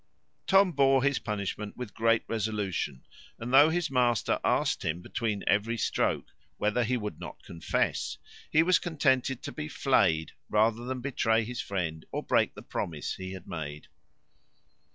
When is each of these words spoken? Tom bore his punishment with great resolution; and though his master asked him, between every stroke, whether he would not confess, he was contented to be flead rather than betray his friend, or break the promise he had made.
Tom 0.47 0.71
bore 0.71 1.03
his 1.03 1.19
punishment 1.19 1.77
with 1.77 1.93
great 1.93 2.23
resolution; 2.27 3.05
and 3.37 3.53
though 3.53 3.69
his 3.69 3.91
master 3.91 4.39
asked 4.43 4.83
him, 4.83 4.99
between 4.99 5.43
every 5.45 5.77
stroke, 5.77 6.29
whether 6.57 6.83
he 6.83 6.97
would 6.97 7.19
not 7.19 7.43
confess, 7.43 8.17
he 8.49 8.63
was 8.63 8.79
contented 8.79 9.43
to 9.43 9.51
be 9.51 9.67
flead 9.67 10.31
rather 10.49 10.85
than 10.85 11.01
betray 11.01 11.43
his 11.43 11.61
friend, 11.61 12.03
or 12.11 12.23
break 12.23 12.55
the 12.55 12.63
promise 12.63 13.13
he 13.17 13.33
had 13.33 13.47
made. 13.47 13.89